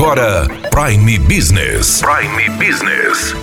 [0.00, 2.00] agora Prime Business.
[2.00, 3.34] Prime Business.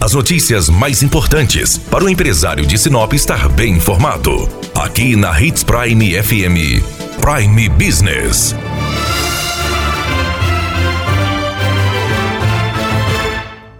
[0.00, 4.48] As notícias mais importantes para o empresário de Sinop estar bem informado.
[4.74, 6.82] Aqui na Hits Prime FM.
[7.20, 8.56] Prime Business.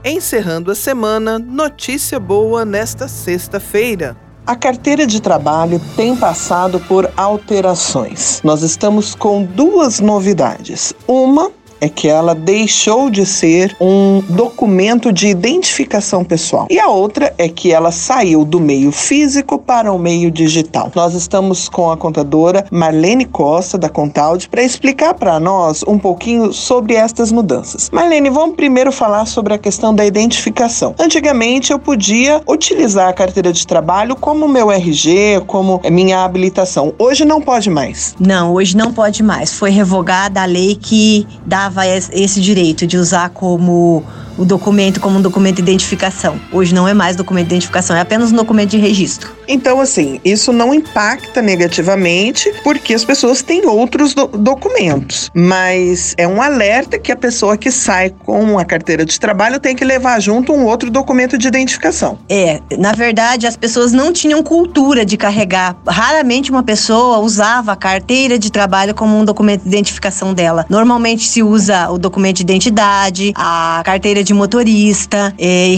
[0.04, 4.16] Encerrando a semana, notícia boa nesta sexta-feira.
[4.46, 8.40] A carteira de trabalho tem passado por alterações.
[8.42, 10.94] Nós estamos com duas novidades.
[11.06, 11.50] Uma
[11.80, 16.66] é que ela deixou de ser um documento de identificação pessoal.
[16.70, 20.90] E a outra é que ela saiu do meio físico para o meio digital.
[20.94, 26.52] Nós estamos com a contadora Marlene Costa, da Contaud, para explicar para nós um pouquinho
[26.52, 27.90] sobre estas mudanças.
[27.90, 30.94] Marlene, vamos primeiro falar sobre a questão da identificação.
[30.98, 36.92] Antigamente eu podia utilizar a carteira de trabalho como meu RG, como minha habilitação.
[36.98, 38.14] Hoje não pode mais.
[38.18, 39.52] Não, hoje não pode mais.
[39.52, 44.02] Foi revogada a lei que dá dava esse direito de usar como
[44.38, 46.40] o documento como um documento de identificação.
[46.52, 49.36] Hoje não é mais documento de identificação, é apenas um documento de registro.
[49.46, 56.28] Então, assim, isso não impacta negativamente porque as pessoas têm outros do documentos, mas é
[56.28, 60.20] um alerta que a pessoa que sai com a carteira de trabalho tem que levar
[60.20, 62.18] junto um outro documento de identificação.
[62.28, 65.76] É, na verdade, as pessoas não tinham cultura de carregar.
[65.86, 70.66] Raramente uma pessoa usava a carteira de trabalho como um documento de identificação dela.
[70.68, 75.34] Normalmente se usa o documento de identidade, a carteira de de motorista.
[75.38, 75.74] É,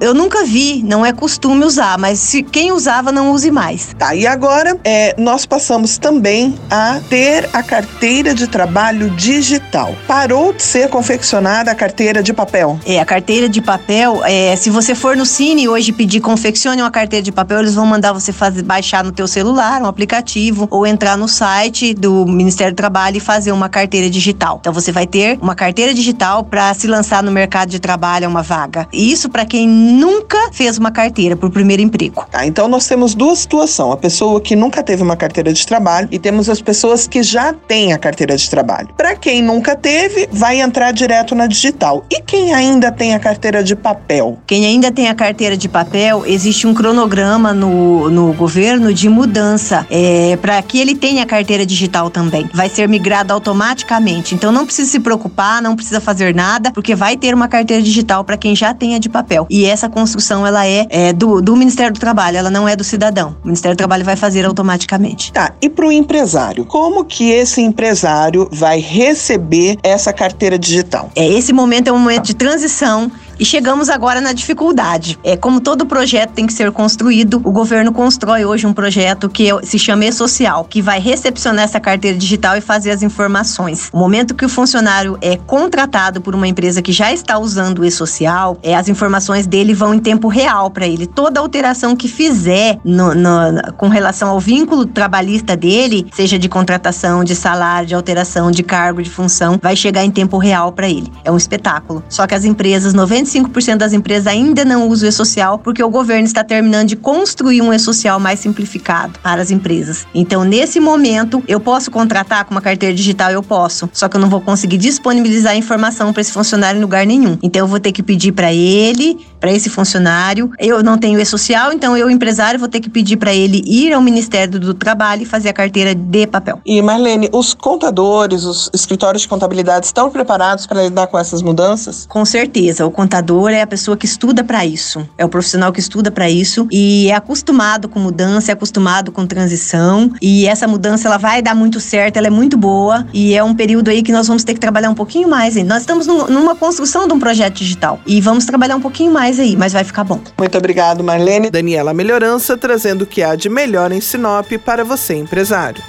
[0.00, 3.94] eu nunca vi, não é costume usar, mas se quem usava não use mais.
[3.98, 9.94] Tá, e agora é, nós passamos também a ter a carteira de trabalho digital.
[10.06, 12.78] Parou de ser confeccionada a carteira de papel?
[12.86, 16.90] É, a carteira de papel, é, se você for no Cine hoje pedir confeccione uma
[16.90, 20.86] carteira de papel, eles vão mandar você fazer, baixar no teu celular um aplicativo ou
[20.86, 24.58] entrar no site do Ministério do Trabalho e fazer uma carteira digital.
[24.60, 28.42] Então você vai ter uma carteira digital para se lançar no mercado de trabalho, uma
[28.42, 28.86] vaga.
[28.92, 32.24] Isso para quem nunca fez uma carteira por primeiro emprego.
[32.30, 36.08] Tá, então nós temos duas situações: a pessoa que nunca teve uma carteira de trabalho
[36.10, 38.88] e temos as pessoas que já têm a carteira de trabalho.
[38.96, 42.04] Para quem nunca teve, vai entrar direto na digital.
[42.10, 44.38] E quem ainda tem a carteira de papel?
[44.46, 49.86] Quem ainda tem a carteira de papel, existe um cronograma no, no governo de mudança
[49.90, 52.48] é, para que ele tenha a carteira digital também.
[52.52, 54.34] Vai ser migrado automaticamente.
[54.34, 57.82] Então não precisa se preocupar, não precisa fazer nada, porque vai ter uma carteira carteira
[57.82, 59.46] digital para quem já tem a de papel.
[59.48, 62.82] E essa construção ela é, é do, do Ministério do Trabalho, ela não é do
[62.82, 63.36] cidadão.
[63.42, 65.32] O Ministério do Trabalho vai fazer automaticamente.
[65.32, 65.52] Tá.
[65.60, 71.10] E para o empresário, como que esse empresário vai receber essa carteira digital?
[71.14, 75.18] É esse momento é um momento de transição e chegamos agora na dificuldade.
[75.24, 79.48] É como todo projeto tem que ser construído, o governo constrói hoje um projeto que
[79.62, 83.88] se chama E-Social, que vai recepcionar essa carteira digital e fazer as informações.
[83.94, 87.84] O momento que o funcionário é contratado por uma empresa que já está usando o
[87.84, 91.06] E-Social, é, as informações dele vão em tempo real para ele.
[91.06, 97.24] Toda alteração que fizer no, no, com relação ao vínculo trabalhista dele, seja de contratação,
[97.24, 101.10] de salário, de alteração, de cargo, de função, vai chegar em tempo real para ele.
[101.24, 102.04] É um espetáculo.
[102.06, 105.88] Só que as empresas, 95 25% das empresas ainda não usam o e-social porque o
[105.88, 110.06] governo está terminando de construir um e-social mais simplificado para as empresas.
[110.14, 114.20] Então, nesse momento, eu posso contratar com uma carteira digital, eu posso, só que eu
[114.20, 117.38] não vou conseguir disponibilizar a informação para esse funcionário em lugar nenhum.
[117.42, 121.72] Então, eu vou ter que pedir para ele, para esse funcionário, eu não tenho e-social,
[121.72, 125.26] então eu, empresário, vou ter que pedir para ele ir ao Ministério do Trabalho e
[125.26, 126.60] fazer a carteira de papel.
[126.64, 132.06] E Marlene, os contadores, os escritórios de contabilidade estão preparados para lidar com essas mudanças?
[132.08, 132.86] Com certeza.
[132.86, 133.19] O contador
[133.50, 137.10] é a pessoa que estuda para isso, é o profissional que estuda para isso e
[137.10, 141.80] é acostumado com mudança, é acostumado com transição e essa mudança ela vai dar muito
[141.80, 144.60] certo, ela é muito boa e é um período aí que nós vamos ter que
[144.60, 145.56] trabalhar um pouquinho mais.
[145.56, 145.64] Hein?
[145.64, 149.56] Nós estamos numa construção de um projeto digital e vamos trabalhar um pouquinho mais aí,
[149.56, 150.20] mas vai ficar bom.
[150.38, 151.50] Muito obrigado, Marlene.
[151.50, 155.82] Daniela Melhorança trazendo o que há de melhor em Sinop para você, empresário.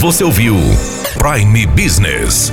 [0.00, 0.56] Você ouviu
[1.18, 2.52] Prime Business